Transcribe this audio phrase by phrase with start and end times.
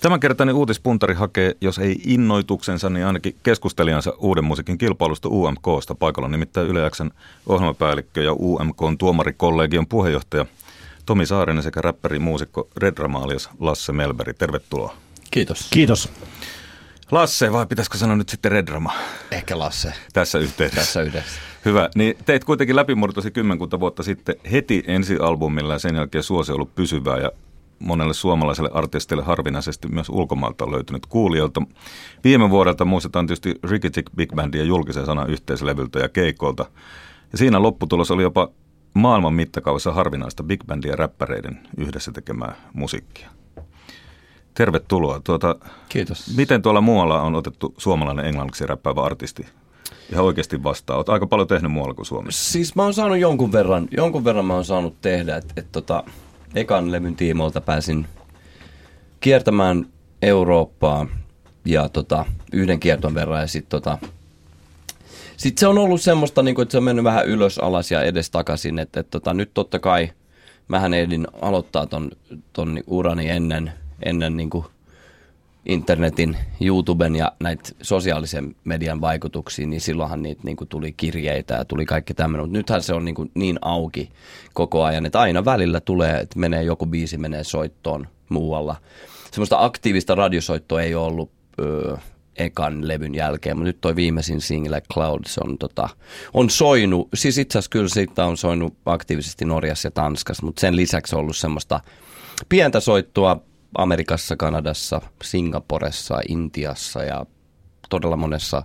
[0.00, 5.94] Tämänkertainen uutispuntari hakee, jos ei innoituksensa, niin ainakin keskustelijansa uuden musiikin kilpailusta UMKsta.
[5.94, 7.10] Paikalla on nimittäin Yle Xn
[7.46, 10.46] ohjelmapäällikkö ja UMKn tuomarikollegion puheenjohtaja
[11.06, 14.34] Tomi Saarinen sekä räppäri muusikko Red Ramalias Lasse Melberi.
[14.34, 14.96] Tervetuloa.
[15.30, 15.66] Kiitos.
[15.70, 16.08] Kiitos.
[17.10, 18.92] Lasse, vai pitäisikö sanoa nyt sitten Redrama
[19.30, 20.80] Ehkä Lasse tässä yhteydessä?
[20.80, 21.40] tässä yhdessä.
[21.64, 21.88] Hyvä.
[21.94, 26.74] Niin teit kuitenkin läpimurtosi kymmenkunta vuotta sitten heti ensi albumilla ja sen jälkeen suosi ollut
[26.74, 27.30] pysyvää ja
[27.80, 31.62] monelle suomalaiselle artistille harvinaisesti myös ulkomailta on löytynyt kuulijoilta.
[32.24, 36.66] Viime vuodelta muistetaan tietysti Ricky Tick Big Bandin ja julkisen sanan yhteislevyltä ja keikoilta.
[37.32, 38.48] Ja siinä lopputulos oli jopa
[38.94, 43.30] maailman mittakaavassa harvinaista Big Bandin ja räppäreiden yhdessä tekemää musiikkia.
[44.54, 45.20] Tervetuloa.
[45.20, 45.56] Tuota,
[45.88, 46.36] Kiitos.
[46.36, 49.46] Miten tuolla muualla on otettu suomalainen englanniksi räppäävä artisti
[50.12, 50.96] ihan oikeasti vastaan?
[50.96, 52.52] Olet aika paljon tehnyt muualla kuin Suomessa.
[52.52, 56.04] Siis mä oon saanut jonkun verran, jonkun verran mä oon saanut tehdä, että et tota,
[56.54, 58.06] ekan levyn tiimoilta pääsin
[59.20, 59.86] kiertämään
[60.22, 61.06] Eurooppaa
[61.64, 63.98] ja tota, yhden kierton verran ja sitten tota,
[65.36, 68.30] sit se on ollut semmoista, niin että se on mennyt vähän ylös alas ja edes
[68.30, 70.12] takaisin, että et tota, nyt totta kai
[70.68, 72.10] mähän ehdin aloittaa ton,
[72.52, 74.64] ton urani ennen, ennen niin kuin
[75.66, 81.64] internetin, YouTuben ja näitä sosiaalisen median vaikutuksia, niin silloinhan niitä niin kuin tuli kirjeitä ja
[81.64, 82.46] tuli kaikki tämmöinen.
[82.46, 84.10] Mutta nythän se on niin, kuin niin auki
[84.52, 88.76] koko ajan, että aina välillä tulee, että menee joku biisi menee soittoon muualla.
[89.30, 91.96] Semmoista aktiivista radiosoittoa ei ollut öö,
[92.36, 95.88] ekan levyn jälkeen, mutta nyt toi viimeisin single Clouds on, tota,
[96.34, 100.76] on soinut, siis itse asiassa kyllä siitä on soinut aktiivisesti Norjassa ja Tanskassa, mutta sen
[100.76, 101.80] lisäksi on ollut semmoista
[102.48, 103.42] pientä soittoa
[103.74, 107.26] Amerikassa, Kanadassa, Singaporessa, Intiassa ja
[107.88, 108.62] todella monessa.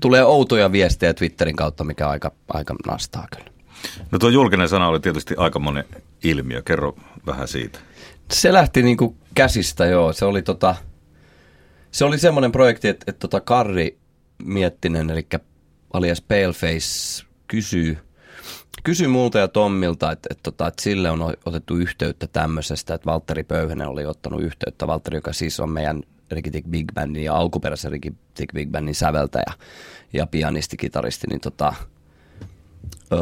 [0.00, 3.50] Tulee outoja viestejä Twitterin kautta, mikä aika, aika nastaa kyllä.
[4.10, 5.84] No tuo julkinen sana oli tietysti aika monen
[6.24, 6.62] ilmiö.
[6.62, 6.96] Kerro
[7.26, 7.78] vähän siitä.
[8.32, 10.12] Se lähti niinku käsistä, joo.
[10.12, 10.76] Se oli, tota,
[11.90, 13.98] se oli semmoinen projekti, että, että tota Karri
[14.42, 15.26] Miettinen, eli
[15.92, 17.98] alias Paleface, kysyy
[18.84, 23.44] kysyi multa ja Tommilta, että, että, että, että sille on otettu yhteyttä tämmöisestä, että Valtteri
[23.44, 24.86] Pöyhönen oli ottanut yhteyttä.
[24.86, 29.52] Valtteri, joka siis on meidän Rikitik Big Bandin ja alkuperäisen Rikitik Big Bandin säveltäjä
[30.12, 31.74] ja pianisti, kitaristi, niin tota,
[33.12, 33.18] öö,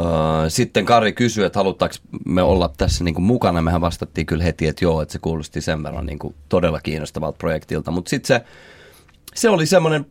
[0.49, 1.97] sitten Kari kysyi, että halutaanko
[2.27, 3.63] me olla tässä niin kuin mukana.
[3.63, 7.39] Mehän vastattiin kyllä heti, että joo, että se kuulosti sen verran niin kuin todella kiinnostavalta
[7.39, 7.91] projektilta.
[7.91, 8.45] Mutta sitten se,
[9.35, 10.07] se oli semmoinen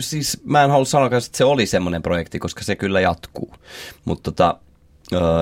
[0.00, 3.54] siis mä en halua sanoa, että se oli semmoinen projekti, koska se kyllä jatkuu.
[4.04, 4.58] Mutta tota,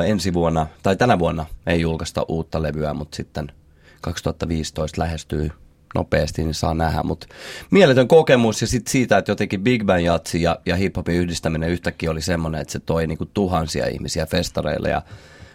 [0.06, 3.52] ensi vuonna, tai tänä vuonna ei julkaista uutta levyä, mutta sitten
[4.00, 5.50] 2015 lähestyy
[5.94, 7.02] nopeasti, niin saa nähdä.
[7.02, 7.26] Mutta
[7.70, 12.10] mieletön kokemus ja sitten siitä, että jotenkin Big Bang jatsi ja, ja hiphopin yhdistäminen yhtäkkiä
[12.10, 15.02] oli semmoinen, että se toi niinku tuhansia ihmisiä festareille ja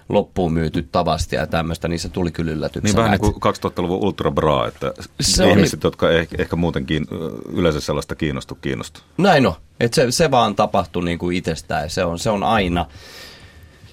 [0.10, 2.90] loppuun myyty tavasti ja tämmöistä, niin se tuli kyllä yllätyksenä.
[2.90, 5.88] Niin vähän niin kuin 2000-luvun Ultra Bra, että se ihmiset, oli...
[5.88, 7.06] jotka ehkä, ehkä muutenkin
[7.50, 9.02] yleensä sellaista kiinnostu, kiinnostu.
[9.18, 12.86] Näin on, että se, se vaan tapahtui niin kuin itsestään se on, se on aina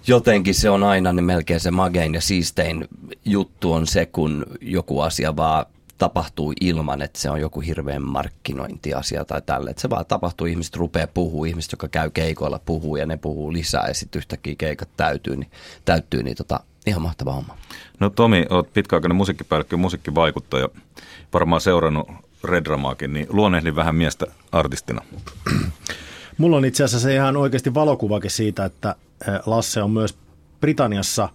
[0.06, 2.88] jotenkin se on aina niin melkein se magein ja siistein
[3.24, 5.66] juttu on se, kun joku asia vaan
[6.02, 9.70] tapahtuu ilman, että se on joku hirveän markkinointiasia tai tälle.
[9.70, 13.52] Että se vaan tapahtuu, ihmiset rupeaa puhuu, ihmiset, jotka käy keikoilla puhuu ja ne puhuu
[13.52, 15.50] lisää ja sitten yhtäkkiä keikat täytyy, niin,
[15.84, 17.56] täyttyy, niin tota, ihan mahtava homma.
[18.00, 20.68] No Tomi, olet pitkäaikainen musiikkipäällikkö, musiikkivaikuttaja,
[21.32, 22.08] varmaan seurannut
[22.44, 25.02] Redramaakin, niin luonnehdin vähän miestä artistina.
[26.38, 28.96] Mulla on itse asiassa ihan oikeasti valokuvakin siitä, että
[29.46, 30.16] Lasse on myös
[30.60, 31.28] Britanniassa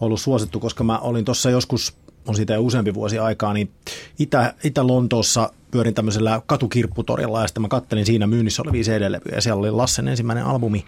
[0.00, 1.96] ollut suosittu, koska mä olin tuossa joskus,
[2.26, 3.70] on siitä jo useampi vuosi aikaa, niin
[4.18, 9.60] Itä, Itä-Lontoossa pyörin tämmöisellä katukirpputorilla ja sitten mä kattelin siinä myynnissä olevia CD-levyjä ja siellä
[9.60, 10.84] oli Lassen ensimmäinen albumi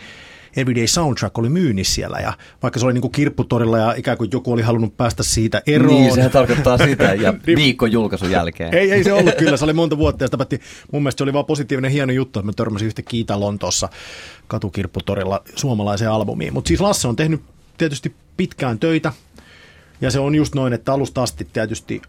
[0.56, 2.32] Everyday Soundtrack oli myynnissä siellä ja
[2.62, 5.94] vaikka se oli niin kuin kirpputorilla ja ikään kuin joku oli halunnut päästä siitä eroon.
[5.94, 8.74] Niin, sehän tarkoittaa sitä ja viikon julkaisun jälkeen.
[8.74, 10.60] Ei, ei se ollut kyllä, se oli monta vuotta ja sitä päätti,
[10.92, 13.88] mun mielestä se oli vaan positiivinen hieno juttu, että mä törmäsin yhtä kiitä Lontoossa
[14.46, 16.52] katukirpputorilla suomalaiseen albumiin.
[16.52, 17.40] Mutta siis Lasse on tehnyt
[17.78, 19.12] tietysti pitkään töitä
[20.02, 22.02] ja se on just noin, että alusta asti tietysti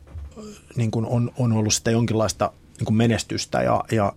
[0.76, 4.14] niin kuin on, on ollut sitä jonkinlaista niin kuin menestystä ja, ja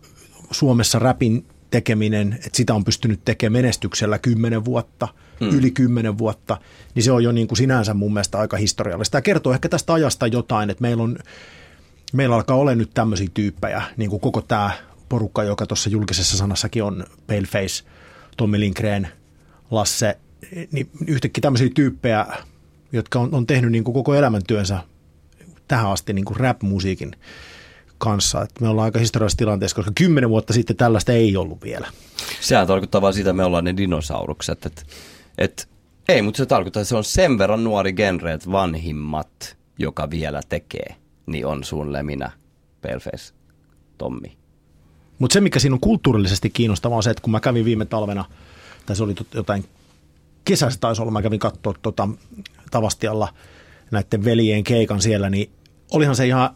[0.50, 5.08] Suomessa räpin tekeminen, että sitä on pystynyt tekemään menestyksellä kymmenen vuotta,
[5.40, 5.48] hmm.
[5.48, 6.60] yli kymmenen vuotta,
[6.94, 9.12] niin se on jo niin kuin sinänsä mun mielestä aika historiallista.
[9.12, 11.18] Tämä kertoo ehkä tästä ajasta jotain, että meillä, on,
[12.12, 14.70] meillä alkaa olla nyt tämmöisiä tyyppejä, niin kuin koko tämä
[15.08, 17.84] porukka, joka tuossa julkisessa sanassakin on Paleface,
[18.36, 19.08] Tommi Lindgren,
[19.70, 20.18] Lasse,
[20.72, 22.26] niin yhtäkkiä tämmöisiä tyyppejä,
[22.92, 24.78] jotka on, on tehnyt niin kuin koko elämäntyönsä
[25.68, 27.12] tähän asti niin kuin rap-musiikin
[27.98, 28.42] kanssa.
[28.42, 31.88] Että me ollaan aika historiallisessa tilanteessa, koska kymmenen vuotta sitten tällaista ei ollut vielä.
[32.40, 34.66] Sehän tarkoittaa vaan sitä, että me ollaan ne dinosaurukset.
[34.66, 34.82] Että,
[35.38, 35.64] että,
[36.08, 40.40] ei, mutta se tarkoittaa, että se on sen verran nuori genre, että vanhimmat, joka vielä
[40.48, 40.96] tekee,
[41.26, 42.30] niin on suunnilleen minä
[42.82, 43.34] Paleface
[43.98, 44.36] Tommi.
[45.18, 48.24] Mutta se, mikä siinä on kulttuurillisesti kiinnostavaa, on se, että kun mä kävin viime talvena,
[48.86, 49.64] tai se oli jotain
[50.46, 52.08] kesässä taisi olla, mä kävin katsoa tota,
[52.70, 53.28] Tavastialla
[53.90, 55.50] näiden veljien keikan siellä, niin
[55.90, 56.50] olihan se ihan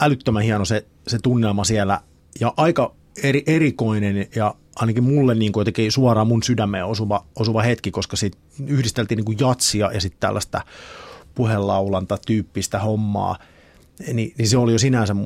[0.00, 2.00] älyttömän hieno se, se tunnelma siellä.
[2.40, 7.62] Ja aika eri, erikoinen ja ainakin mulle niin kuin jotenkin suoraan mun sydämeen osuva, osuva
[7.62, 10.60] hetki, koska siitä yhdisteltiin niin kuin jatsia ja sitten tällaista
[11.34, 13.38] puhelaulanta tyyppistä hommaa,
[14.12, 15.16] niin, niin se oli jo sinänsä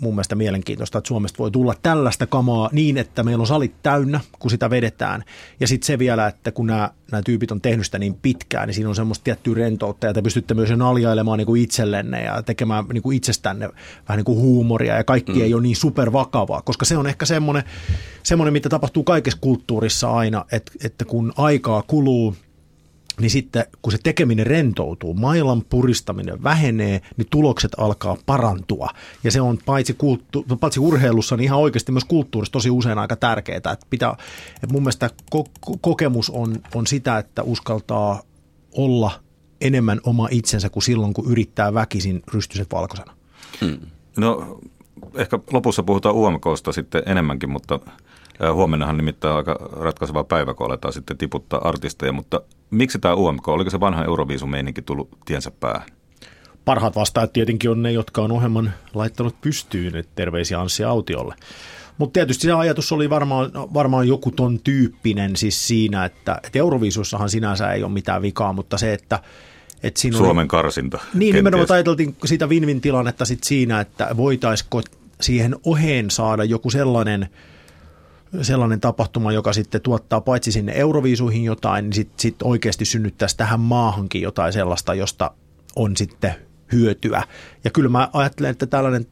[0.00, 4.20] mun mielestä mielenkiintoista, että Suomesta voi tulla tällaista kamaa niin, että meillä on salit täynnä,
[4.38, 5.24] kun sitä vedetään.
[5.60, 8.74] Ja sitten se vielä, että kun nämä, nämä tyypit on tehnyt sitä niin pitkään, niin
[8.74, 12.84] siinä on semmoista tiettyä rentoutta, ja te pystytte myös naljailemaan niin kuin itsellenne ja tekemään
[12.92, 13.70] niin kuin itsestänne
[14.08, 15.40] vähän niin kuin huumoria, ja kaikki mm.
[15.40, 17.64] ei ole niin supervakavaa, koska se on ehkä semmoinen,
[18.22, 22.36] semmoinen mitä tapahtuu kaikessa kulttuurissa aina, että, että kun aikaa kuluu,
[23.20, 28.88] niin sitten kun se tekeminen rentoutuu, mailan puristaminen vähenee, niin tulokset alkaa parantua.
[29.24, 33.16] Ja se on paitsi, kulttu- paitsi urheilussa, niin ihan oikeasti myös kulttuurissa tosi usein aika
[33.16, 33.56] tärkeää.
[33.56, 34.16] Että pitää,
[34.54, 38.22] että mun mielestä ko- kokemus on, on sitä, että uskaltaa
[38.72, 39.20] olla
[39.60, 43.16] enemmän oma itsensä kuin silloin, kun yrittää väkisin rystyset valkoisena.
[43.60, 43.78] Hmm.
[44.16, 44.60] No
[45.14, 47.80] ehkä lopussa puhutaan UMKsta sitten enemmänkin, mutta
[48.52, 52.40] Huomennahan nimittäin aika ratkaiseva päivä, kun aletaan sitten tiputtaa artisteja, mutta
[52.70, 55.88] miksi tämä UMK, oliko se vanha Euroviisumeininki tullut tiensä päähän?
[56.64, 61.34] Parhaat vastaajat tietenkin on ne, jotka on ohjelman laittanut pystyyn, että terveisiä Anssi Autiolle.
[61.98, 67.30] Mutta tietysti se ajatus oli varmaan, varmaan joku ton tyyppinen siis siinä, että, että Euroviisussahan
[67.30, 69.20] sinänsä ei ole mitään vikaa, mutta se, että
[69.82, 70.96] että siinä Suomen oli, karsinta.
[70.96, 71.34] Niin, kenties.
[71.34, 74.82] nimenomaan ajateltiin sitä win-win tilannetta sit siinä, että voitaisiko
[75.20, 77.28] siihen oheen saada joku sellainen–
[78.42, 83.60] sellainen tapahtuma, joka sitten tuottaa paitsi sinne Euroviisuihin jotain, niin sitten sit oikeasti synnyttäisi tähän
[83.60, 85.30] maahankin jotain sellaista, josta
[85.76, 86.34] on sitten
[86.72, 87.22] hyötyä.
[87.64, 89.06] Ja kyllä mä ajattelen, että tällainen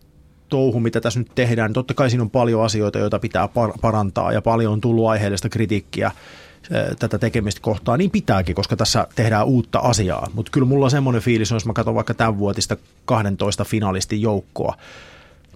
[0.49, 3.49] touhu, mitä tässä nyt tehdään, niin totta kai siinä on paljon asioita, joita pitää
[3.81, 6.11] parantaa ja paljon on tullut aiheellista kritiikkiä
[6.99, 10.29] tätä tekemistä kohtaa, niin pitääkin, koska tässä tehdään uutta asiaa.
[10.35, 14.77] Mutta kyllä mulla on semmoinen fiilis, jos mä katson vaikka tämän vuotista 12 finalistin joukkoa,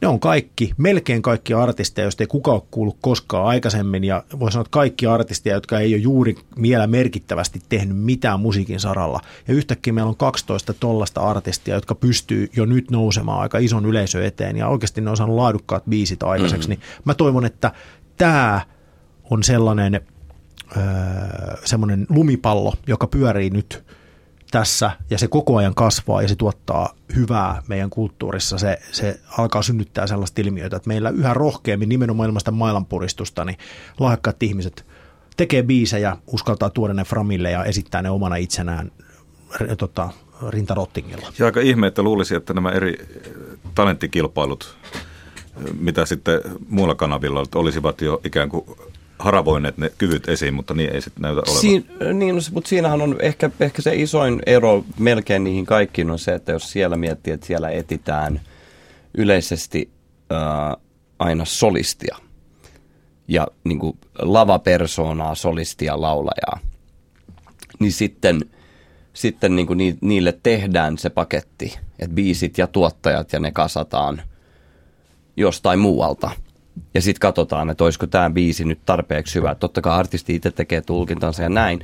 [0.03, 4.53] ne on kaikki, melkein kaikki artisteja, joista ei kukaan ole kuullut koskaan aikaisemmin, ja voi
[4.53, 9.21] sanoa, että kaikki artisteja, jotka ei ole juuri vielä merkittävästi tehnyt mitään musiikin saralla.
[9.49, 14.27] Ja yhtäkkiä meillä on 12 tollasta artistia, jotka pystyy jo nyt nousemaan aika ison yleisö
[14.27, 16.69] eteen, ja oikeasti ne on saanut laadukkaat biisit aikaiseksi.
[16.69, 16.83] Mm-hmm.
[16.83, 17.73] Niin mä toivon, että
[18.17, 18.61] tämä
[19.31, 20.01] on sellainen,
[20.77, 20.83] öö,
[21.65, 23.85] sellainen lumipallo, joka pyörii nyt
[24.51, 28.59] tässä ja se koko ajan kasvaa ja se tuottaa hyvää meidän kulttuurissa.
[28.59, 33.59] Se, se alkaa synnyttää sellaista ilmiötä, että meillä yhä rohkeammin nimenomaan ilmasta maailmanpuristusta, niin
[34.01, 34.87] lahjakkaat ihmiset
[35.37, 38.93] tekee biisejä, uskaltaa tuoda ne framille ja esittää ne omana itsenään
[39.79, 40.11] tota,
[40.49, 41.33] rintarottingilla.
[41.39, 43.07] Ja aika ihme, että luulisi, että nämä eri
[43.75, 44.77] talenttikilpailut,
[45.81, 48.65] mitä sitten muilla kanavilla olisivat jo ikään kuin
[49.19, 51.61] haravoineet ne kyvyt esiin, mutta niin ei sitten näytä olevan.
[51.61, 56.19] Siin, niin, no, mutta siinähän on ehkä, ehkä se isoin ero melkein niihin kaikkiin on
[56.19, 58.41] se, että jos siellä miettii, että siellä etitään
[59.15, 59.91] yleisesti
[60.31, 60.77] ää,
[61.19, 62.17] aina solistia
[63.29, 66.61] ja niin kuin lavapersoonaa, solistia, laulajaa,
[67.79, 68.41] niin sitten,
[69.13, 74.23] sitten niin kuin niille tehdään se paketti, että biisit ja tuottajat ja ne kasataan
[75.37, 76.31] jostain muualta–
[76.95, 79.55] ja sitten katsotaan, että olisiko tämä biisi nyt tarpeeksi hyvä.
[79.55, 81.81] Totta kai artisti itse tekee tulkintansa ja näin.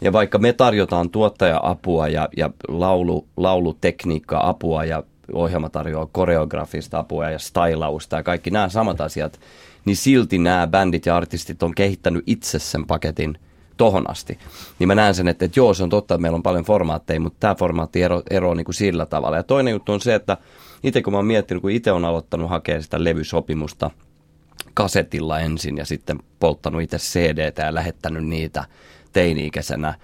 [0.00, 7.38] Ja vaikka me tarjotaan tuottaja-apua ja, ja laulu, laulutekniikka-apua ja ohjelma tarjoaa koreografista apua ja
[7.38, 9.40] stylausta ja kaikki nämä samat asiat,
[9.84, 13.38] niin silti nämä bändit ja artistit on kehittänyt itse sen paketin
[13.76, 14.38] tohon asti.
[14.78, 17.20] Niin mä näen sen, että, että joo, se on totta, että meillä on paljon formaatteja,
[17.20, 19.36] mutta tämä formaatti ero, eroaa niin kuin sillä tavalla.
[19.36, 20.36] Ja toinen juttu on se, että
[20.82, 23.90] itse kun mä oon miettinyt, kun itse on aloittanut hakea sitä levysopimusta–
[24.74, 28.64] kasetilla ensin ja sitten polttanut itse cd ja lähettänyt niitä
[29.12, 29.94] teini-ikäisenä,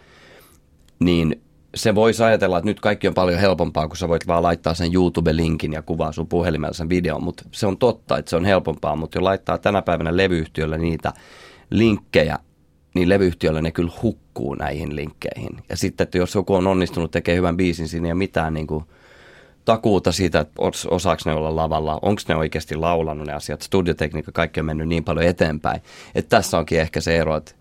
[0.99, 1.43] niin
[1.75, 4.95] se voisi ajatella, että nyt kaikki on paljon helpompaa, kun sä voit vaan laittaa sen
[4.95, 8.97] YouTube-linkin ja kuvaa sun puhelimella sen videon, mutta se on totta, että se on helpompaa,
[8.97, 11.13] mutta jo laittaa tänä päivänä levyyhtiölle niitä
[11.71, 12.39] linkkejä,
[12.95, 15.63] niin levyyhtiölle ne kyllä hukkuu näihin linkkeihin.
[15.69, 18.67] Ja sitten, että jos joku on onnistunut tekemään hyvän biisin, siinä ei ole mitään niin
[18.67, 18.85] kuin
[19.71, 23.63] takuuta siitä, että osaako ne olla lavalla, onko ne oikeasti laulanut ne asiat.
[23.63, 25.83] Studiotekniikka, kaikki on mennyt niin paljon eteenpäin.
[26.15, 27.53] Että tässä onkin ehkä se ero, että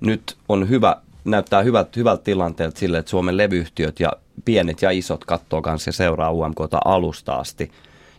[0.00, 4.12] nyt on hyvä, näyttää hyvältä, hyvältä tilanteelta sille, että Suomen levyyhtiöt ja
[4.44, 7.70] pienet ja isot katsoo kanssa ja seuraa UMKta alusta asti.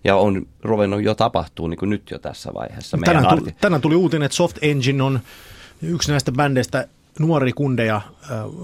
[0.04, 2.98] Ja on ruvennut jo tapahtuu niin kuin nyt jo tässä vaiheessa.
[3.06, 5.20] Tänään tuli, tänään tuli uutinen, että Soft Engine on
[5.82, 6.88] yksi näistä bändeistä
[7.20, 8.02] nuori kundeja,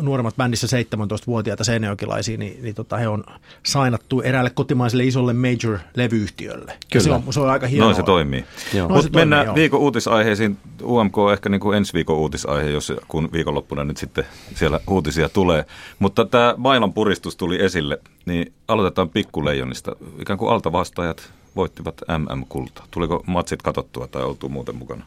[0.02, 3.24] nuoremmat bändissä 17-vuotiaita seinäjokilaisia, niin, niin tota, he on
[3.64, 6.74] sainattu eräälle kotimaiselle isolle major-levyyhtiölle.
[6.92, 7.04] Kyllä.
[7.04, 7.86] Se on, se on aika hienoa.
[7.86, 8.46] Noin se toimii.
[8.90, 9.56] Mutta mennään joo.
[9.56, 10.58] viikon uutisaiheisiin.
[10.84, 15.30] UMK on ehkä niin kuin ensi viikon uutisaihe, jos, kun viikonloppuna nyt sitten siellä uutisia
[15.30, 15.66] tulee.
[16.00, 19.96] Mutta tämä mailan puristus tuli esille, niin aloitetaan pikkuleijonista.
[20.20, 22.86] Ikään kuin altavastaajat voittivat MM-kultaa.
[22.92, 25.06] Tuliko matsit katsottua tai oltu muuten mukana?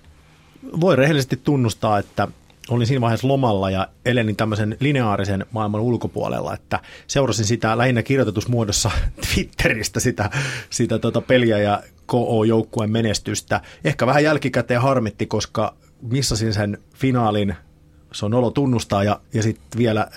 [0.80, 2.28] Voi rehellisesti tunnustaa, että
[2.68, 8.90] olin siinä vaiheessa lomalla ja elenin tämmöisen lineaarisen maailman ulkopuolella, että seurasin sitä lähinnä kirjoitusmuodossa
[9.34, 10.30] Twitteristä sitä,
[10.70, 13.60] sitä tota peliä ja KO-joukkueen menestystä.
[13.84, 17.54] Ehkä vähän jälkikäteen harmitti, koska missasin sen finaalin,
[18.12, 20.08] se on olo tunnustaa ja, ja sitten vielä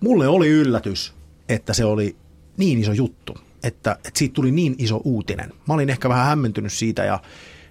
[0.00, 1.14] mulle oli yllätys,
[1.48, 2.16] että se oli
[2.56, 5.52] niin iso juttu, että, että siitä tuli niin iso uutinen.
[5.68, 7.20] Mä olin ehkä vähän hämmentynyt siitä ja,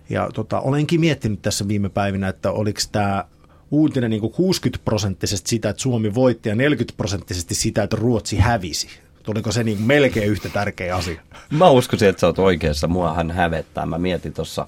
[0.09, 3.25] ja tota, olenkin miettinyt tässä viime päivinä, että oliko tämä
[3.73, 8.37] uutinen niin kuin 60 prosenttisesti sitä, että Suomi voitti ja 40 prosenttisesti sitä, että Ruotsi
[8.37, 8.87] hävisi.
[9.23, 11.21] Tuliko se niin melkein yhtä tärkeä asia?
[11.49, 12.87] Mä uskoisin, että sä oot oikeassa.
[12.87, 13.85] Muahan hävettää.
[13.85, 14.67] Mä mietin tuossa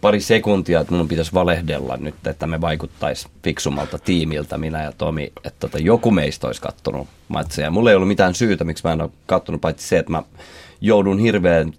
[0.00, 5.32] pari sekuntia, että mun pitäisi valehdella nyt, että me vaikuttaisi fiksumalta tiimiltä, minä ja Tomi,
[5.44, 7.70] että tota, joku meistä olisi kattonut matseja.
[7.70, 10.22] Mulla ei ollut mitään syytä, miksi mä en ole kattonut, paitsi se, että mä
[10.80, 11.72] joudun hirveän,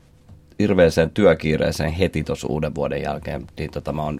[0.59, 4.19] hirveäseen työkiireeseen heti tuossa uuden vuoden jälkeen, niin tota, mä oon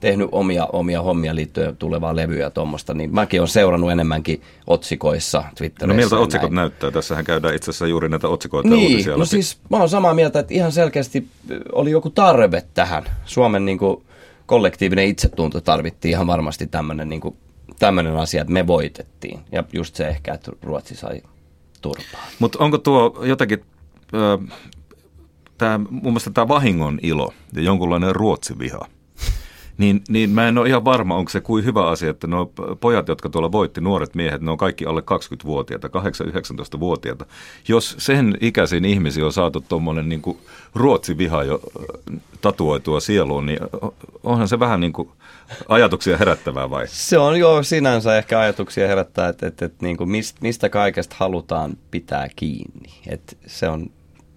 [0.00, 5.44] tehnyt omia, omia hommia liittyen tulevaa levyä ja tuommoista, niin mäkin olen seurannut enemmänkin otsikoissa
[5.54, 5.86] Twitterissä.
[5.86, 6.54] No miltä otsikot näin.
[6.54, 6.90] näyttää?
[6.90, 10.54] Tässähän käydään itse asiassa juuri näitä otsikoita niin, no siis mä oon samaa mieltä, että
[10.54, 11.28] ihan selkeästi
[11.72, 13.04] oli joku tarve tähän.
[13.24, 14.02] Suomen niin kuin,
[14.46, 17.36] kollektiivinen itsetunto tarvittiin ihan varmasti tämmöinen niin
[17.78, 19.40] tämmöinen asia, että me voitettiin.
[19.52, 21.22] Ja just se ehkä, että Ruotsi sai
[21.82, 22.26] turpaa.
[22.38, 23.64] Mutta onko tuo jotenkin...
[24.14, 24.58] Äh,
[25.58, 28.86] Tämä, mun mielestä tämä vahingon ilo ja jonkunlainen ruotsiviha–
[29.78, 33.08] niin, niin mä en ole ihan varma, onko se kuin hyvä asia, että nuo pojat,
[33.08, 37.26] jotka tuolla voitti, nuoret miehet, ne on kaikki alle 20-vuotiaita, 8-19-vuotiaita.
[37.68, 40.22] Jos sen ikäisiin ihmisiin on saatu tuommoinen niin
[40.74, 41.60] ruotsiviha jo
[42.40, 43.58] tatuoitua sieluun, niin
[44.22, 45.08] onhan se vähän niin kuin
[45.68, 46.86] ajatuksia herättävää vai?
[46.88, 51.76] Se on jo sinänsä ehkä ajatuksia herättää, että, että, että niin kuin mistä kaikesta halutaan
[51.90, 52.90] pitää kiinni.
[53.06, 53.90] Että se on,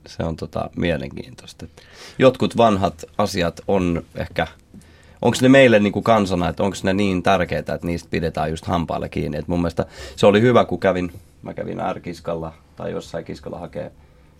[0.07, 1.65] se on tota mielenkiintoista.
[2.19, 4.47] Jotkut vanhat asiat on ehkä–
[5.21, 8.65] onko ne meille niin kuin kansana, että onko ne niin tärkeitä, että niistä pidetään just
[8.65, 9.37] hampaille kiinni.
[9.37, 9.85] Et mun mielestä
[10.15, 11.11] se oli hyvä, kun kävin,
[11.41, 13.91] mä kävin ärkiskalla tai jossain kiskalla hakee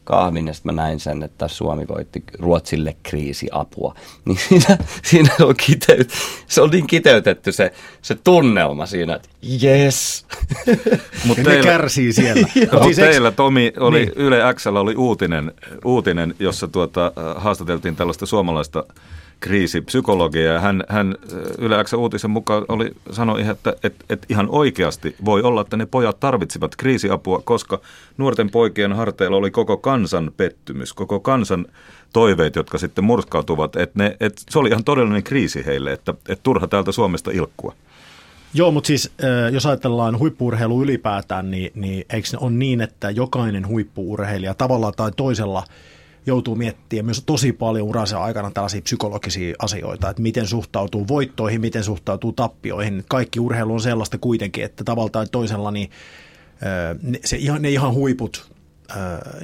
[0.04, 3.96] kahvin ja mä näin sen, että Suomi voitti Ruotsille kriisiapua.
[4.26, 6.14] Niin siinä, siinä on kiteyt,
[6.48, 9.30] se on niin kiteytetty se, se tunnelma siinä, että
[9.64, 10.26] yes.
[11.26, 12.48] Mutta teillä, kärsii siellä.
[12.72, 14.14] Mutta siis teillä, Tomi, oli, niin.
[14.16, 15.54] Yle Xllä oli uutinen,
[15.86, 18.84] uutinen jossa tuota, haastateltiin tällaista suomalaista
[19.42, 21.16] kriisipsykologia ja hän, hän
[21.58, 25.86] Yle X uutisen mukaan oli, sanoi, että, että, että ihan oikeasti voi olla, että ne
[25.86, 27.82] pojat tarvitsivat kriisiapua, koska
[28.18, 31.66] nuorten poikien harteilla oli koko kansan pettymys, koko kansan
[32.14, 36.44] toiveet, jotka sitten murskautuvat, että, ne, että se oli ihan todellinen kriisi heille, että, että
[36.44, 37.74] turha täältä Suomesta ilkkua.
[38.54, 39.12] Joo, mutta siis
[39.52, 45.12] jos ajatellaan huippuurheilu ylipäätään, niin, niin eikö se ole niin, että jokainen huippuurheilija tavalla tai
[45.18, 45.64] toisella–
[46.26, 51.84] joutuu miettimään myös tosi paljon uransa aikana tällaisia psykologisia asioita, että miten suhtautuu voittoihin, miten
[51.84, 53.04] suhtautuu tappioihin.
[53.08, 55.90] Kaikki urheilu on sellaista kuitenkin, että tavalla tai toisella niin
[57.26, 58.52] se, ne ihan huiput,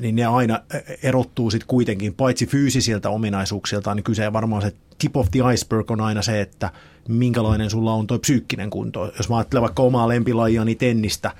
[0.02, 0.60] niin ne aina
[1.04, 6.02] erottuu sitten kuitenkin, paitsi fyysisiltä ominaisuuksilta, niin kyse varmaan se tip of the iceberg on
[6.02, 6.72] aina se, että
[7.08, 9.12] minkälainen sulla on tuo psyykkinen kunto.
[9.18, 11.32] Jos mä ajattelen vaikka omaa lempilajia, niin tennistä,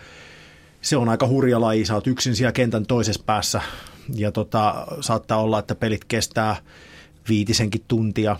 [0.82, 3.62] se on aika hurja laji, sä oot yksin siellä kentän toisessa päässä
[4.16, 6.56] ja tota, saattaa olla, että pelit kestää
[7.30, 8.36] viitisenkin tuntia.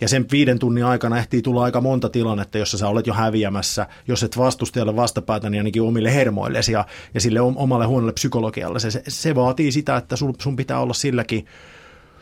[0.00, 3.86] Ja sen viiden tunnin aikana ehtii tulla aika monta tilannetta, jossa sä olet jo häviämässä,
[4.08, 8.80] jos et vastustajalle vastapäätä, niin ainakin omille hermoillesi ja, ja sille omalle huonolle psykologialle.
[8.80, 11.46] Se, se vaatii sitä, että sun, sun pitää olla silläkin,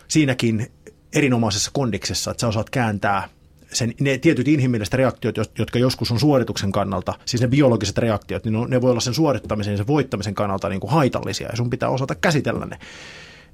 [0.09, 0.73] siinäkin
[1.13, 3.29] erinomaisessa kondiksessa, että sä osaat kääntää
[3.73, 8.71] sen, ne tietyt inhimilliset reaktiot, jotka joskus on suorituksen kannalta, siis ne biologiset reaktiot, niin
[8.71, 11.89] ne voi olla sen suorittamisen ja sen voittamisen kannalta niin kuin haitallisia ja sun pitää
[11.89, 12.79] osata käsitellä ne.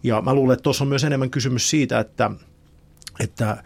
[0.02, 2.30] Ja mä luulen, että tuossa on myös enemmän kysymys siitä, että,
[3.20, 3.62] että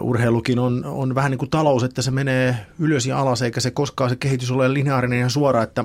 [0.00, 3.70] urheilukin on, on vähän niin kuin talous, että se menee ylös ja alas, eikä se
[3.70, 5.84] koskaan se kehitys ole lineaarinen ja suora, että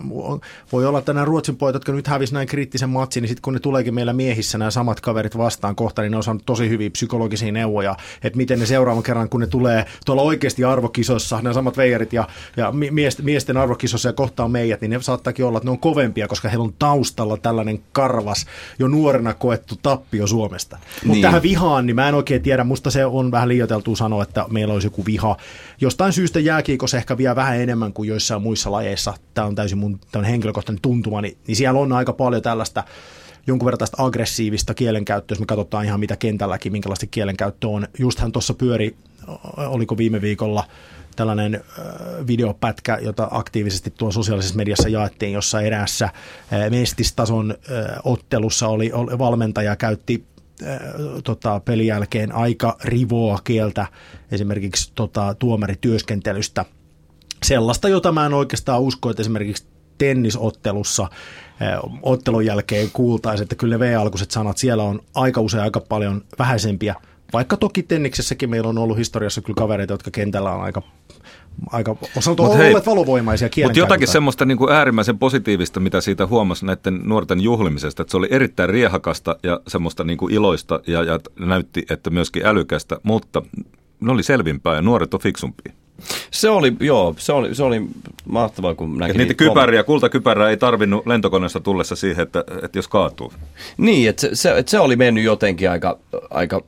[0.72, 3.54] voi olla, että nämä Ruotsin pojat, jotka nyt hävisi näin kriittisen matsin, niin sitten kun
[3.54, 6.90] ne tuleekin meillä miehissä nämä samat kaverit vastaan kohta, niin ne on saanut tosi hyviä
[6.90, 11.78] psykologisia neuvoja, että miten ne seuraavan kerran, kun ne tulee tuolla oikeasti arvokisossa, nämä samat
[11.78, 12.74] veijarit ja, ja
[13.22, 16.66] miesten arvokisossa ja kohtaa meidät, niin ne saattaakin olla, että ne on kovempia, koska heillä
[16.66, 18.46] on taustalla tällainen karvas,
[18.80, 20.78] jo nuorena koettu tappio Suomesta.
[20.78, 21.22] Mutta niin.
[21.22, 24.46] tähän vihaan, niin mä en oikein tiedä, musta se on vähän liioiteltu uskaltuu sanoa, että
[24.50, 25.38] meillä olisi joku viha.
[25.82, 29.14] Jostain syystä jääkiikossa ehkä vielä vähän enemmän kuin joissain muissa lajeissa.
[29.34, 32.84] Tämä on täysin mun tämän henkilökohtainen tuntuma, niin, niin siellä on aika paljon tällaista
[33.48, 37.88] jonkun verran tästä aggressiivista kielenkäyttöä, jos me katsotaan ihan mitä kentälläkin, minkälaista kielenkäyttö on.
[38.00, 38.96] Justhan tuossa pyöri,
[39.58, 40.64] oliko viime viikolla
[41.16, 41.64] tällainen
[42.28, 46.10] videopätkä, jota aktiivisesti tuon sosiaalisessa mediassa jaettiin, jossa eräässä
[46.70, 47.56] mestistason
[48.04, 50.24] ottelussa oli, oli valmentaja käytti
[51.24, 53.86] tota, pelin jälkeen aika rivoa kieltä
[54.32, 56.66] esimerkiksi tota, tuomarityöskentelystä.
[57.44, 61.08] Sellaista, jota mä en oikeastaan usko, että esimerkiksi tennisottelussa
[62.02, 66.96] ottelun jälkeen kuultaisiin, että kyllä V-alkuiset sanat siellä on aika usein aika paljon vähäisempiä.
[67.34, 70.82] Vaikka toki tenniksessäkin meillä on ollut historiassa kyllä kavereita, jotka kentällä on aika
[71.72, 77.02] aika, on olleet valovoimaisia Mutta jotakin semmoista niin kuin äärimmäisen positiivista, mitä siitä huomasi näiden
[77.04, 81.86] nuorten juhlimisesta, että se oli erittäin riehakasta ja semmoista niin kuin iloista ja, ja näytti,
[81.90, 83.42] että myöskin älykästä, mutta
[84.00, 85.74] ne oli selvimpää ja nuoret on fiksumpia.
[86.32, 87.82] Se oli, joo, se oli, se oli
[88.26, 89.18] mahtavaa, kun näki.
[89.18, 93.34] niitä kypäriä, kultakypärää ei tarvinnut lentokoneesta tullessa siihen, että, että jos kaatuu.
[93.78, 96.62] Niin, että se, se, että se oli mennyt jotenkin aika, aika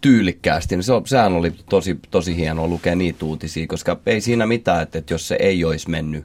[0.00, 4.82] tyylikkäästi, niin se, sehän oli tosi, tosi hienoa lukea niitä uutisia, koska ei siinä mitään,
[4.82, 6.24] että, että jos se ei olisi mennyt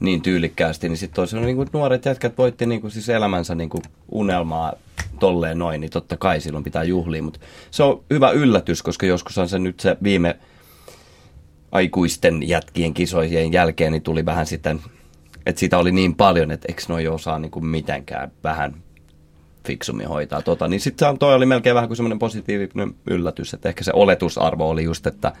[0.00, 3.82] niin tyylikkäästi, niin sitten toisaalta niin nuoret jätkät voitti niin kuin siis elämänsä niin kuin
[4.10, 4.72] unelmaa
[5.20, 7.40] tolleen noin, niin totta kai silloin pitää juhlia, mutta
[7.70, 10.38] se on hyvä yllätys, koska joskus on se nyt se viime
[11.72, 14.80] aikuisten jätkien kisojen jälkeen, niin tuli vähän sitten,
[15.46, 18.74] että sitä oli niin paljon, että eikö noi osaa niin kuin mitenkään vähän
[19.66, 23.84] fiksummin hoitaa tota, niin sitten toi oli melkein vähän kuin semmoinen positiivinen yllätys, että ehkä
[23.84, 25.32] se oletusarvo oli just, että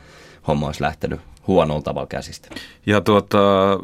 [0.48, 2.48] homma olisi lähtenyt huonolla tavalla käsistä.
[2.86, 3.38] Ja tuota,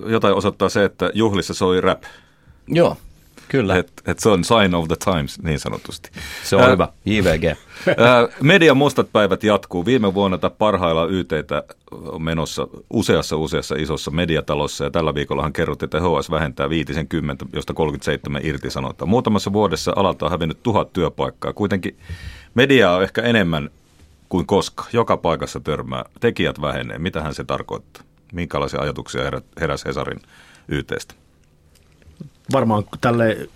[0.06, 2.02] jotain osoittaa se, että juhlissa soi rap.
[2.68, 2.96] Joo,
[3.48, 3.76] Kyllä.
[3.76, 6.10] Et, et se on sign of the times niin sanotusti.
[6.44, 7.44] Se on äh, hyvä, JVG.
[7.88, 9.86] Äh, median mustat päivät jatkuu.
[9.86, 11.62] Viime vuonna parhailla YTtä
[12.18, 18.40] menossa useassa useassa isossa mediatalossa ja tällä viikollahan kerrottiin, että HS vähentää 50, josta 37
[18.44, 19.08] irtisanotaan.
[19.08, 21.52] Muutamassa vuodessa alalta on hävinnyt tuhat työpaikkaa.
[21.52, 21.96] Kuitenkin
[22.54, 23.70] mediaa on ehkä enemmän
[24.28, 24.84] kuin koska.
[24.92, 26.04] Joka paikassa törmää.
[26.20, 26.98] Tekijät vähenee.
[26.98, 28.02] Mitähän se tarkoittaa?
[28.32, 29.22] Minkälaisia ajatuksia
[29.60, 30.20] heräsi Hesarin
[30.68, 31.14] YTstä?
[32.52, 33.48] Varmaan tälle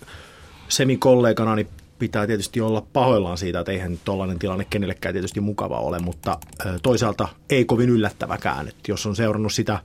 [0.69, 5.99] semikollegana niin pitää tietysti olla pahoillaan siitä, että eihän tuollainen tilanne kenellekään tietysti mukava ole,
[5.99, 6.39] mutta
[6.83, 8.69] toisaalta ei kovin yllättäväkään.
[8.69, 9.79] Että jos on seurannut sitä,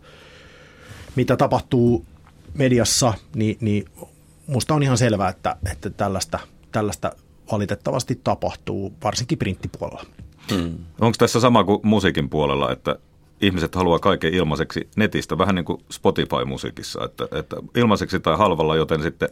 [1.15, 2.05] mitä tapahtuu
[2.53, 3.85] mediassa, niin, niin
[4.47, 6.39] musta on ihan selvää, että, että tällaista,
[6.71, 7.11] tällaista
[7.51, 10.05] valitettavasti tapahtuu, varsinkin printtipuolella.
[10.51, 10.77] Hmm.
[11.01, 12.95] Onko tässä sama kuin musiikin puolella, että
[13.41, 19.01] ihmiset haluaa kaiken ilmaiseksi netistä, vähän niin kuin Spotify-musiikissa, että, että ilmaiseksi tai halvalla, joten
[19.01, 19.29] sitten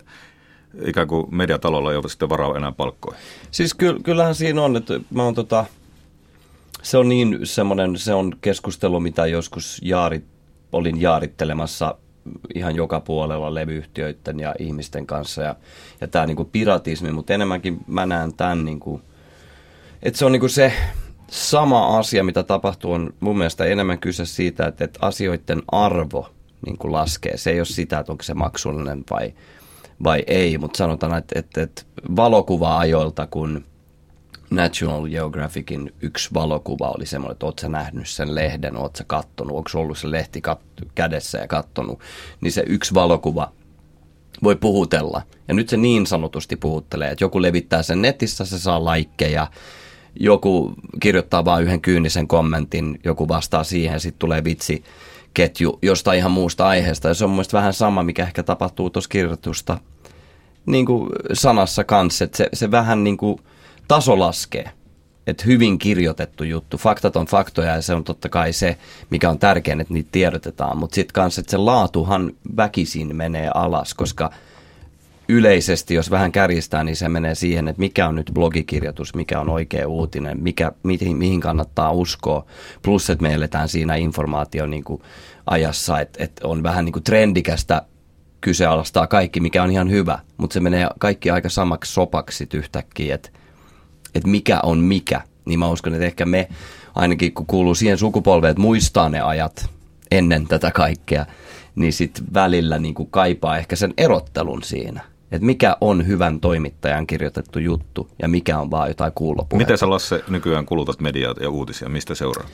[0.86, 3.22] ikään kuin mediatalolla ei ole sitten varaa enää palkkoihin.
[3.52, 5.66] Siis ky- kyllähän siinä on, että mä oon tota,
[6.82, 10.26] se on niin semmoinen, se on keskustelu, mitä joskus jaarit,
[10.72, 11.96] olin jaarittelemassa
[12.56, 15.56] ihan joka puolella levyyhtiöiden ja ihmisten kanssa ja,
[16.02, 19.02] ja tämä niinku piratismi, mutta enemmänkin mä näen tämän, niinku,
[20.04, 20.74] että se on niinku se,
[21.36, 26.30] sama asia, mitä tapahtuu, on mun mielestä enemmän kyse siitä, että, että asioiden arvo
[26.66, 27.38] niin kuin laskee.
[27.38, 29.34] Se ei ole sitä, että onko se maksullinen vai,
[30.04, 31.82] vai ei, mutta sanotaan, että, että, että
[32.16, 33.66] valokuva-ajoilta, kun
[34.50, 39.98] National Geographicin yksi valokuva oli semmoinen, että ootko nähnyt sen lehden, ootko kattonut, onko ollut
[39.98, 42.00] se lehti kat- kädessä ja kattonut,
[42.42, 43.52] niin se yksi valokuva
[44.44, 45.22] voi puhutella.
[45.48, 49.48] Ja nyt se niin sanotusti puhuttelee, että joku levittää sen netissä, se saa laikkeja,
[50.16, 54.84] joku kirjoittaa vain yhden kyynisen kommentin, joku vastaa siihen, sitten tulee vitsi
[55.34, 57.08] ketju jostain ihan muusta aiheesta.
[57.08, 59.78] Ja se on mun vähän sama, mikä ehkä tapahtuu tuossa kirjoitusta
[60.66, 63.40] niin kuin sanassa kanssa, että se, se vähän niin kuin
[63.88, 64.70] taso laskee.
[65.28, 66.78] Että hyvin kirjoitettu juttu.
[66.78, 68.78] Faktat on faktoja ja se on totta kai se,
[69.10, 70.78] mikä on tärkein, että niitä tiedotetaan.
[70.78, 74.32] Mutta sitten kanssa, että se laatuhan väkisin menee alas, koska–
[75.30, 79.50] yleisesti, jos vähän kärjistää, niin se menee siihen, että mikä on nyt blogikirjoitus, mikä on
[79.50, 82.46] oikea uutinen, mikä, mihin, mihin kannattaa uskoa.
[82.82, 85.02] Plus, että me eletään siinä informaation niin kuin
[85.46, 87.82] ajassa, että, että on vähän niin kuin trendikästä
[88.42, 93.30] kyseenalaistaa kaikki, mikä on ihan hyvä, mutta se menee kaikki aika samaksi sopaksi yhtäkkiä, että,
[94.16, 95.22] että mikä on mikä.
[95.46, 96.48] Niin mä uskon, että ehkä me
[96.96, 99.70] ainakin kun kuuluu siihen sukupolveen, että muistaa ne ajat
[100.12, 101.26] ennen tätä kaikkea,
[101.76, 105.02] niin sitten välillä niin kuin kaipaa ehkä sen erottelun siinä–
[105.36, 109.58] että mikä on hyvän toimittajan kirjoitettu juttu ja mikä on vaan jotain kuulopuheita.
[109.58, 112.50] Miten sä Lasse nykyään kulutat mediaa ja uutisia, mistä seuraat?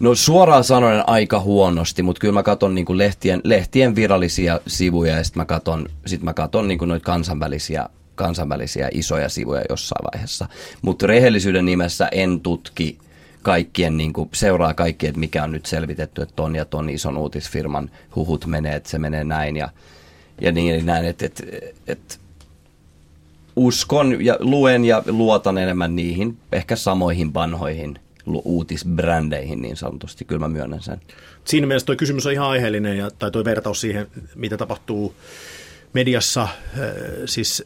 [0.00, 5.24] No suoraan sanoen aika huonosti, mutta kyllä mä katson niinku lehtien, lehtien virallisia sivuja ja
[5.24, 10.48] sitten mä katson, sit mä katson niinku noita kansainvälisiä, kansainvälisiä isoja sivuja jossain vaiheessa.
[10.82, 12.98] Mutta rehellisyyden nimessä en tutki
[13.42, 17.16] kaikkien, niin kuin, seuraa kaikki, että mikä on nyt selvitetty, että ton ja ton ison
[17.16, 19.68] uutisfirman huhut menee, että se menee näin ja,
[20.40, 21.42] ja niin näin, että, että,
[21.86, 22.14] että
[23.56, 27.98] uskon ja luen ja luotan enemmän niihin ehkä samoihin vanhoihin
[28.44, 31.00] uutisbrändeihin niin sanotusti, kyllä mä myönnän sen.
[31.44, 35.14] Siinä mielessä tuo kysymys on ihan aiheellinen, ja, tai tuo vertaus siihen, mitä tapahtuu
[35.92, 36.50] mediassa, äh,
[37.24, 37.64] siis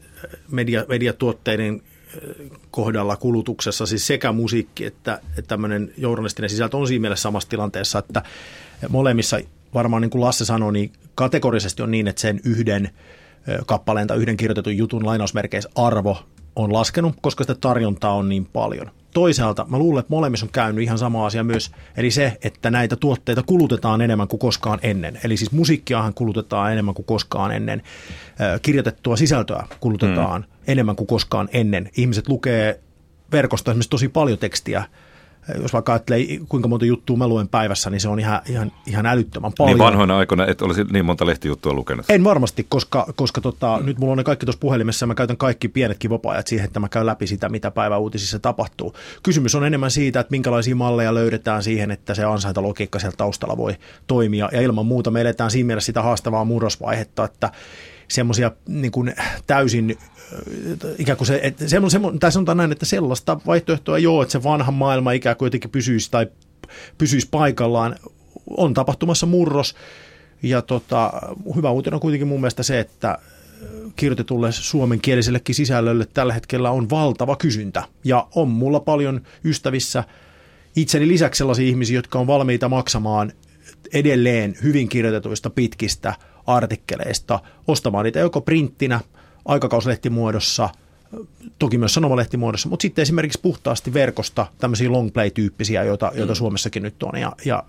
[0.51, 7.01] media, mediatuotteiden äh, kohdalla kulutuksessa, siis sekä musiikki että, että tämmöinen journalistinen sisältö on siinä
[7.01, 8.23] mielessä samassa tilanteessa, että
[8.89, 9.41] molemmissa
[9.75, 12.91] varmaan niin kuin Lasse sanoi, niin kategorisesti on niin, että sen yhden
[13.67, 16.19] kappaleen tai yhden kirjoitetun jutun lainausmerkeissä arvo
[16.57, 20.85] on laskenut, koska sitä tarjontaa on niin paljon toisaalta mä luulen, että molemmissa on käynyt
[20.85, 25.21] ihan sama asia myös, eli se, että näitä tuotteita kulutetaan enemmän kuin koskaan ennen.
[25.25, 27.83] Eli siis musiikkiahan kulutetaan enemmän kuin koskaan ennen,
[28.63, 30.55] kirjoitettua sisältöä kulutetaan mm.
[30.67, 31.91] enemmän kuin koskaan ennen.
[31.97, 32.81] Ihmiset lukee
[33.33, 34.85] verkosta esimerkiksi tosi paljon tekstiä,
[35.63, 39.07] jos vaikka ajattelee, kuinka monta juttua mä luen päivässä, niin se on ihan, ihan, ihan
[39.07, 39.77] älyttömän paljon.
[39.77, 42.07] Niin vanhoina aikoina et olisi niin monta lehtijuttua lukenut?
[42.09, 43.87] En varmasti, koska, koska tota, mm.
[43.87, 46.81] nyt mulla on ne kaikki tuossa puhelimessa ja mä käytän kaikki pienetkin vapaa siihen, että
[46.81, 48.95] mä käyn läpi sitä, mitä päiväuutisissa tapahtuu.
[49.23, 53.77] Kysymys on enemmän siitä, että minkälaisia malleja löydetään siihen, että se ansaintalogiikka siellä taustalla voi
[54.07, 54.49] toimia.
[54.53, 57.51] Ja ilman muuta me eletään siinä mielessä sitä haastavaa murrosvaihetta, että
[58.11, 59.15] semmoisia niin kuin
[59.47, 59.99] täysin
[60.99, 64.33] ikään kuin se, että semmo, semmo, tai sanotaan näin, että sellaista vaihtoehtoa ei ole, että
[64.33, 66.27] se vanha maailma ikään kuin jotenkin pysyisi tai
[66.99, 67.97] pysyisi paikallaan.
[68.57, 69.75] On tapahtumassa murros
[70.43, 71.13] ja tota,
[71.57, 73.19] hyvä uutinen on kuitenkin mun mielestä se, että
[73.97, 77.83] kirjoitetulle suomenkielisellekin sisällölle tällä hetkellä on valtava kysyntä.
[78.05, 80.05] Ja on mulla paljon ystävissä
[80.77, 83.33] itseni lisäksi sellaisia ihmisiä, jotka on valmiita maksamaan
[83.93, 86.15] edelleen hyvin kirjoitetuista pitkistä
[86.57, 89.01] artikkeleista, ostamaan niitä joko printtinä–
[89.45, 90.69] aikakauslehtimuodossa,
[91.59, 96.37] toki myös sanomalehtimuodossa, mutta sitten esimerkiksi puhtaasti verkosta tämmöisiä long play-tyyppisiä, joita, joita mm.
[96.37, 97.21] Suomessakin nyt on.
[97.21, 97.65] Ja, ja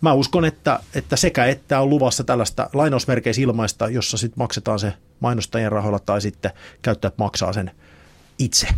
[0.00, 4.92] mä uskon, että, että sekä että on luvassa tällaista lainausmerkeissä ilmaista, jossa sitten maksetaan se
[5.20, 6.50] mainostajien rahoilla tai sitten
[6.82, 7.70] käyttäjät maksaa sen
[8.38, 8.68] itse.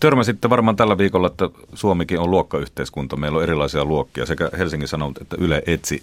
[0.00, 3.16] Törmäsitte varmaan tällä viikolla, että Suomikin on luokkayhteiskunta.
[3.16, 4.26] Meillä on erilaisia luokkia.
[4.26, 6.02] Sekä Helsingin Sanomat että Yle etsi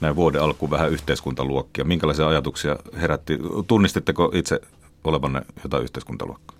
[0.00, 1.84] näin vuoden alkuun vähän yhteiskuntaluokkia.
[1.84, 3.38] Minkälaisia ajatuksia herätti?
[3.66, 4.60] Tunnistitteko itse
[5.04, 6.56] olevanne jotain yhteiskuntaluokkaa?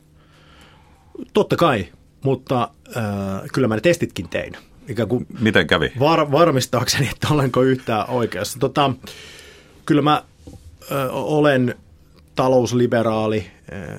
[1.32, 1.86] Totta kai,
[2.24, 3.04] mutta äh,
[3.52, 4.56] kyllä mä ne testitkin tein.
[4.88, 5.92] Ikään kuin Miten kävi?
[6.00, 8.58] Var, varmistaakseni, että olenko yhtään oikeassa.
[8.58, 8.92] Tota,
[9.86, 10.22] kyllä mä
[10.92, 11.74] äh, olen
[12.34, 13.98] talousliberaali äh,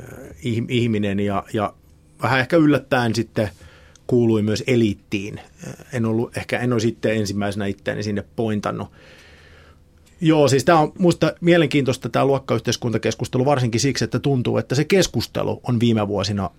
[0.70, 1.74] ihminen ja, ja
[2.22, 3.50] vähän ehkä yllättäen sitten
[4.08, 5.40] kuului myös eliittiin.
[5.94, 8.92] En ollut, ehkä en ole sitten ensimmäisenä itseäni sinne pointannut.
[10.22, 15.60] Joo, siis tämä on minusta mielenkiintoista tämä luokkayhteiskuntakeskustelu varsinkin siksi, että tuntuu, että se keskustelu
[15.64, 16.50] on viime vuosina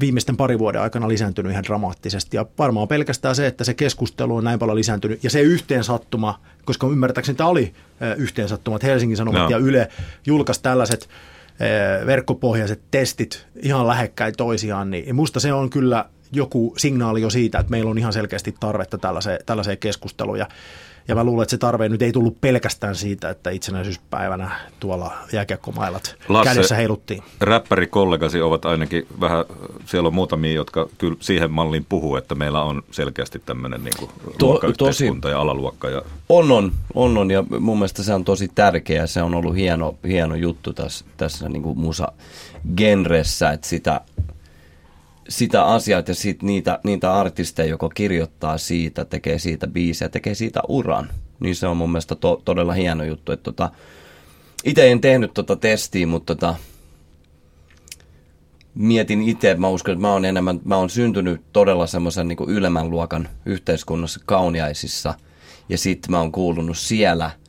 [0.00, 2.36] viimeisten pari vuoden aikana lisääntynyt ihan dramaattisesti.
[2.36, 6.86] Ja varmaan pelkästään se, että se keskustelu on näin paljon lisääntynyt ja se yhteensattuma, koska
[6.86, 7.72] ymmärtääkseni tämä oli
[8.16, 9.50] yhteensattuma, että Helsingin Sanomat no.
[9.50, 9.88] ja Yle
[10.26, 11.08] julkaisi tällaiset
[12.06, 17.70] verkkopohjaiset testit ihan lähekkäin toisiaan, niin musta se on kyllä joku signaali jo siitä, että
[17.70, 20.38] meillä on ihan selkeästi tarvetta tällaiseen, tällaiseen keskusteluun.
[21.14, 26.50] Mä luulen, että se tarve nyt ei tullut pelkästään siitä, että itsenäisyyspäivänä tuolla jääkiekkomailat Lasse,
[26.50, 27.22] kädessä heiluttiin.
[27.40, 29.44] räppärikollegasi ovat ainakin vähän,
[29.86, 34.10] siellä on muutamia, jotka kyllä siihen malliin puhuu, että meillä on selkeästi tämmöinen niin kuin
[34.38, 35.90] to, tosi, ja alaluokka.
[35.90, 36.02] Ja...
[36.28, 39.06] On, on, on, on, ja mun mielestä se on tosi tärkeä.
[39.06, 44.00] Se on ollut hieno, hieno juttu tässä, tässä niin kuin musa-genressä, että sitä
[45.28, 50.60] sitä asiaa ja sit niitä, niitä artisteja, joko kirjoittaa siitä, tekee siitä biisejä, tekee siitä
[50.68, 51.10] uran.
[51.40, 53.32] Niin se on mun mielestä to, todella hieno juttu.
[53.32, 53.70] Että tota,
[54.64, 56.54] itse en tehnyt tota testiä, mutta tota,
[58.74, 62.90] mietin itse, mä uskon, että mä oon enemmän, mä oon syntynyt todella semmoisen niin ylemmän
[62.90, 65.14] luokan yhteiskunnassa kauniaisissa.
[65.68, 67.30] Ja sitten mä oon kuulunut siellä–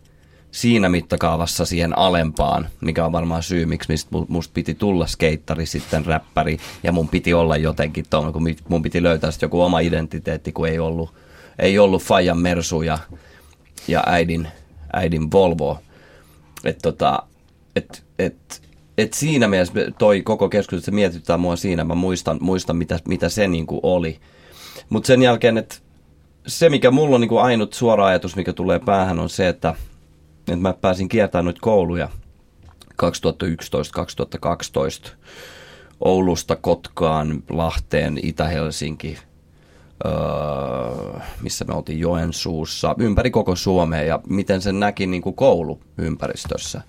[0.51, 6.05] siinä mittakaavassa siihen alempaan, mikä on varmaan syy, miksi mistä musta piti tulla skeittari, sitten
[6.05, 10.51] räppäri, ja mun piti olla jotenkin tuon, kun mun piti löytää sitten joku oma identiteetti,
[10.51, 11.13] kun ei ollut,
[11.59, 12.97] ei ollut Fajan Mersu ja,
[13.87, 14.47] ja äidin,
[14.93, 15.79] äidin Volvo.
[16.63, 17.23] Että tota,
[17.75, 18.61] et, et,
[18.97, 23.29] et siinä mielessä toi koko keskustelu, se mietittää mua siinä, mä muistan, muistan mitä, mitä
[23.29, 24.19] se niinku oli.
[24.89, 25.75] Mutta sen jälkeen, että
[26.47, 29.73] se mikä mulla on niinku ainut suora ajatus, mikä tulee päähän, on se, että–
[30.49, 32.09] että mä pääsin kiertämään noita kouluja
[33.03, 33.05] 2011-2012
[36.01, 39.17] Oulusta Kotkaan, Lahteen, Itä-Helsinki,
[40.05, 40.11] öö,
[41.41, 46.81] missä me oltiin Joensuussa, ympäri koko Suomea ja miten sen näki niin kuin kouluympäristössä,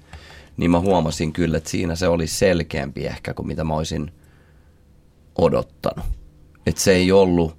[0.56, 4.12] niin mä huomasin kyllä, että siinä se oli selkeämpi ehkä kuin mitä mä olisin
[5.38, 6.04] odottanut.
[6.66, 7.56] Että se ei ollut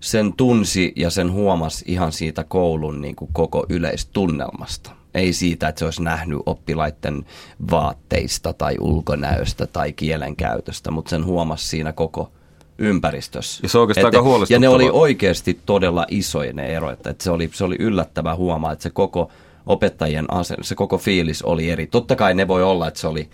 [0.00, 4.90] sen tunsi ja sen huomasi ihan siitä koulun niin kuin koko yleistunnelmasta.
[5.14, 7.26] Ei siitä, että se olisi nähnyt oppilaiden
[7.70, 12.30] vaatteista tai ulkonäöstä tai kielenkäytöstä, mutta sen huomasi siinä koko
[12.78, 13.60] ympäristössä.
[13.62, 14.64] Ja se on oikeastaan Että- aika huolestuttavaa.
[14.64, 17.06] Ja ne oli oikeasti todella isoja ne erot.
[17.06, 19.30] Että se, oli, se oli yllättävää huomaa, että se koko
[19.66, 21.86] opettajien asenne, se koko fiilis oli eri.
[21.86, 23.28] Totta kai ne voi olla, että se oli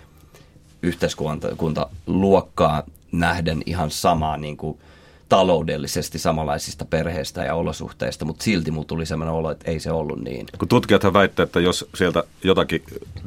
[0.83, 4.79] yhteiskuntaluokkaa nähden ihan samaa niin kuin
[5.28, 10.20] taloudellisesti samanlaisista perheistä ja olosuhteista, mutta silti mulla tuli sellainen olo, että ei se ollut
[10.20, 10.46] niin.
[10.58, 12.82] Kun tutkijathan väittää, että jos sieltä jotakin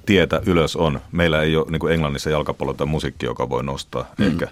[0.06, 4.12] tietä ylös on, meillä ei ole niin kuin Englannissa jalkapallo tai musiikki, joka voi nostaa
[4.18, 4.28] mm.
[4.28, 4.48] ehkä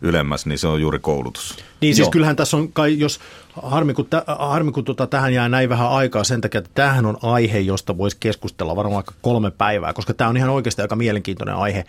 [0.00, 1.56] ylemmäs, niin se on juuri koulutus.
[1.80, 2.10] Niin siis Joo.
[2.10, 3.20] kyllähän tässä on kai, jos
[3.62, 7.06] harmi kun, tä, harmi, kun tota, tähän jää näin vähän aikaa sen takia, että tämähän
[7.06, 10.96] on aihe, josta voisi keskustella varmaan vaikka kolme päivää, koska tämä on ihan oikeasti aika
[10.96, 11.84] mielenkiintoinen aihe,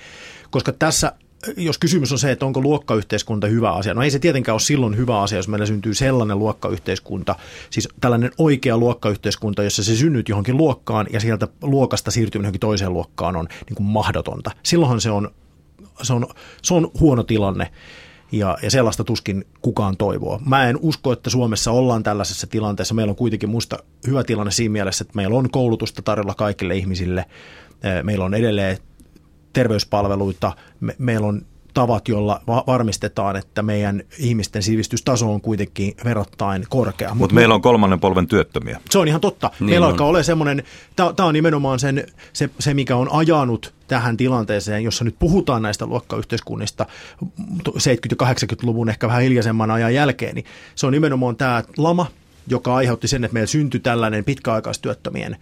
[0.49, 1.11] koska tässä
[1.57, 4.97] jos kysymys on se, että onko luokkayhteiskunta hyvä asia, no ei se tietenkään ole silloin
[4.97, 7.35] hyvä asia, jos meillä syntyy sellainen luokkayhteiskunta,
[7.69, 12.93] siis tällainen oikea luokkayhteiskunta, jossa se synnyt johonkin luokkaan ja sieltä luokasta siirtyminen johonkin toiseen
[12.93, 14.51] luokkaan on niin kuin mahdotonta.
[14.63, 15.31] Silloinhan se on,
[16.01, 16.27] se on,
[16.61, 17.71] se on huono tilanne
[18.31, 20.41] ja, ja sellaista tuskin kukaan toivoo.
[20.45, 22.93] Mä en usko, että Suomessa ollaan tällaisessa tilanteessa.
[22.93, 23.77] Meillä on kuitenkin musta
[24.07, 27.25] hyvä tilanne siinä mielessä, että meillä on koulutusta tarjolla kaikille ihmisille.
[28.03, 28.77] Meillä on edelleen
[29.55, 30.51] terveyspalveluita.
[30.79, 31.41] Me, meillä on
[31.73, 37.09] tavat, joilla va- varmistetaan, että meidän ihmisten sivistystaso on kuitenkin verrattain korkea.
[37.09, 38.81] Mut Mutta meillä on kolmannen polven työttömiä.
[38.89, 39.51] se on ihan totta.
[39.59, 39.91] Niin Meillä on.
[39.91, 40.63] alkaa olla semmoinen,
[40.95, 45.85] tämä on nimenomaan sen, se, se, mikä on ajanut tähän tilanteeseen, jossa nyt puhutaan näistä
[45.85, 46.85] luokkayhteiskunnista
[47.51, 47.61] 70-
[48.19, 52.07] ja 80-luvun ehkä vähän hiljaisemman ajan jälkeen, niin se on nimenomaan tämä lama,
[52.47, 55.37] joka aiheutti sen, että meillä syntyi tällainen pitkäaikaistyöttömien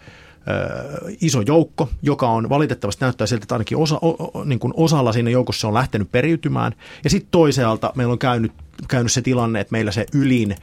[1.21, 5.13] iso joukko, joka on valitettavasti näyttää siltä, että ainakin osa, o, o, niin kuin osalla
[5.13, 6.73] siinä joukossa on lähtenyt periytymään.
[7.03, 8.51] Ja sitten toisaalta meillä on käynyt,
[8.87, 10.55] käynyt se tilanne, että meillä se ylin ö,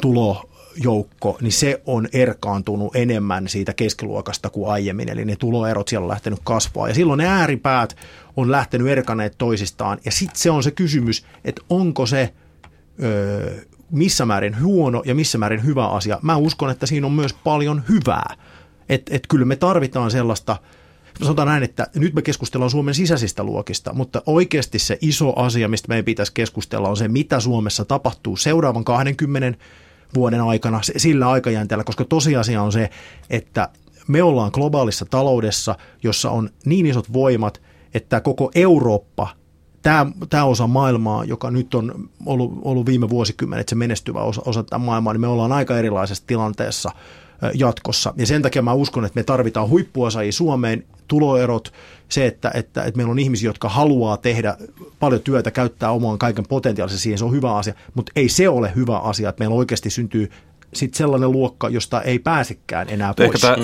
[0.00, 6.10] tulojoukko, niin se on erkaantunut enemmän siitä keskiluokasta kuin aiemmin, eli ne tuloerot siellä on
[6.10, 6.88] lähtenyt kasvaa.
[6.88, 7.96] Ja silloin ne ääripäät
[8.36, 12.34] on lähtenyt erkaneet toisistaan, ja sitten se on se kysymys, että onko se
[13.02, 16.18] ö, missä määrin huono ja missä määrin hyvä asia.
[16.22, 18.36] Mä uskon, että siinä on myös paljon hyvää.
[18.88, 20.56] Että et kyllä me tarvitaan sellaista,
[21.22, 25.88] sanotaan näin, että nyt me keskustellaan Suomen sisäisistä luokista, mutta oikeasti se iso asia, mistä
[25.88, 29.58] meidän pitäisi keskustella, on se, mitä Suomessa tapahtuu seuraavan 20
[30.14, 32.90] vuoden aikana, sillä aikajänteellä, koska tosiasia on se,
[33.30, 33.68] että
[34.08, 37.62] me ollaan globaalissa taloudessa, jossa on niin isot voimat,
[37.94, 39.28] että koko Eurooppa
[39.82, 44.62] tämä, tämä osa maailmaa, joka nyt on ollut, ollut viime vuosikymmenet se menestyvä osa, osa
[44.62, 46.90] tätä maailmaa, niin me ollaan aika erilaisessa tilanteessa
[47.54, 48.14] jatkossa.
[48.16, 51.72] Ja sen takia mä uskon, että me tarvitaan huippuosaajia Suomeen, tuloerot,
[52.08, 54.56] se, että, että, että meillä on ihmisiä, jotka haluaa tehdä
[55.00, 58.72] paljon työtä, käyttää oman kaiken potentiaalisen siihen, se on hyvä asia, mutta ei se ole
[58.76, 60.30] hyvä asia, että meillä oikeasti syntyy
[60.72, 63.40] sitten sellainen luokka, josta ei pääsekään enää Ehkä pois.
[63.40, 63.56] tämä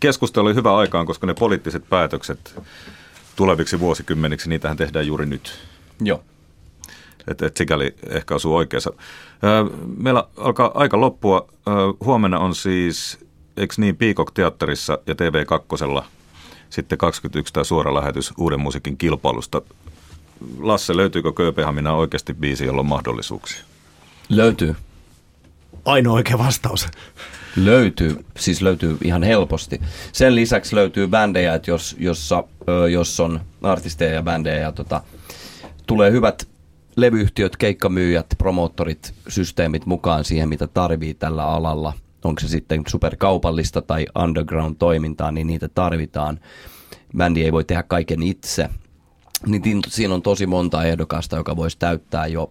[0.00, 2.60] keskustelu oli hyvä aikaan, koska ne poliittiset päätökset
[3.36, 5.52] tuleviksi vuosikymmeniksi, niitähän tehdään juuri nyt.
[6.00, 6.22] Joo.
[7.28, 8.92] Että et sikäli ehkä osuu oikeassa.
[9.96, 11.48] Meillä alkaa aika loppua.
[12.04, 13.18] Huomenna on siis,
[13.56, 16.04] eikö niin, Peacock-teatterissa ja TV2
[16.70, 19.62] sitten 21 tämä suora lähetys uuden musiikin kilpailusta.
[20.58, 23.64] Lasse, löytyykö Kööpenhamina oikeasti biisi, jolla on mahdollisuuksia?
[24.28, 24.76] Löytyy.
[25.84, 26.88] Ainoa oikea vastaus.
[27.56, 29.80] Löytyy, siis löytyy ihan helposti.
[30.12, 32.44] Sen lisäksi löytyy bändejä, että jos, jossa,
[32.90, 35.02] jos on artisteja ja bändejä ja tota,
[35.86, 36.48] tulee hyvät
[36.96, 41.92] levyyhtiöt, keikkamyyjät, promoottorit, systeemit mukaan siihen, mitä tarvii tällä alalla.
[42.24, 46.40] Onko se sitten superkaupallista tai underground-toimintaa, niin niitä tarvitaan.
[47.16, 48.68] Bändi ei voi tehdä kaiken itse.
[49.46, 52.48] Niin siinä on tosi monta ehdokasta, joka voisi täyttää jo,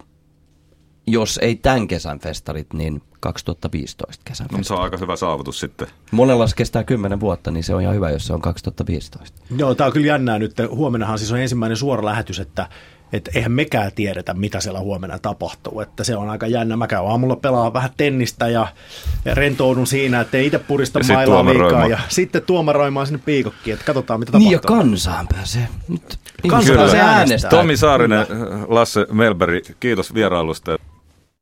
[1.06, 5.88] jos ei tämän kesän festarit, niin 2015 kesän No, se on aika hyvä saavutus sitten.
[6.10, 9.42] Monella se kestää 10 vuotta, niin se on ihan hyvä, jos se on 2015.
[9.56, 10.54] Joo, tämä on kyllä jännää nyt.
[10.70, 12.68] Huomennahan siis on ensimmäinen suora lähetys, että
[13.16, 15.80] että eihän mekään tiedetä, mitä siellä huomenna tapahtuu.
[15.80, 16.76] Että se on aika jännä.
[16.76, 18.66] Mä käyn aamulla pelaa vähän tennistä ja,
[19.24, 21.86] ja rentoudun siinä, että ei itse purista Ja mailaa liikaa.
[21.86, 24.76] Ja sitten tuomaroimaan sinne piikokkiin, että katsotaan, mitä Niin ja tapahtuu.
[24.88, 25.68] kansaan pääsee.
[25.88, 27.18] Nyt Kansa ihmiset pääsee pääsee äänestää.
[27.18, 27.50] äänestää.
[27.50, 28.26] Tomi Saarinen,
[28.68, 30.78] Lasse Melberg, kiitos vierailusta.